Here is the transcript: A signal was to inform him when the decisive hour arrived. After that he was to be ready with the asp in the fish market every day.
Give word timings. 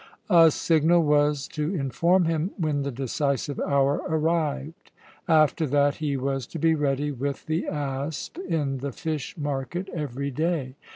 A 0.31 0.49
signal 0.49 1.03
was 1.03 1.47
to 1.49 1.75
inform 1.75 2.25
him 2.25 2.49
when 2.57 2.81
the 2.81 2.89
decisive 2.91 3.59
hour 3.59 4.01
arrived. 4.07 4.89
After 5.27 5.67
that 5.67 5.97
he 5.97 6.17
was 6.17 6.47
to 6.47 6.57
be 6.57 6.73
ready 6.73 7.11
with 7.11 7.45
the 7.45 7.67
asp 7.67 8.39
in 8.39 8.79
the 8.79 8.91
fish 8.93 9.37
market 9.37 9.89
every 9.89 10.31
day. 10.31 10.73